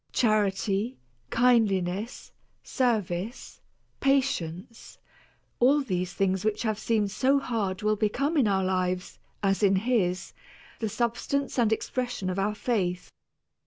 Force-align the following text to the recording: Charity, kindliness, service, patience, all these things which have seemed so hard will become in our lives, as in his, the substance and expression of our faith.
Charity, 0.13 0.97
kindliness, 1.29 2.31
service, 2.63 3.61
patience, 3.99 4.97
all 5.59 5.81
these 5.81 6.11
things 6.15 6.43
which 6.43 6.63
have 6.63 6.79
seemed 6.79 7.11
so 7.11 7.37
hard 7.37 7.83
will 7.83 7.95
become 7.95 8.35
in 8.35 8.47
our 8.47 8.63
lives, 8.63 9.19
as 9.43 9.61
in 9.61 9.75
his, 9.75 10.33
the 10.79 10.89
substance 10.89 11.59
and 11.59 11.71
expression 11.71 12.31
of 12.31 12.39
our 12.39 12.55
faith. 12.55 13.11